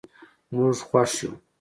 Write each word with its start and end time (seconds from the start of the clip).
موږ 0.53 0.77
خوښ 0.87 1.11
یو. 1.21 1.31